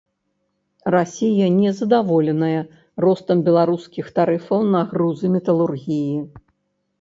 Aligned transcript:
Расія 0.95 1.49
незадаволеная 1.57 2.61
ростам 3.05 3.37
беларускіх 3.49 4.05
тарыфаў 4.17 4.65
на 4.73 4.81
грузы 4.95 5.25
металургіі. 5.35 6.19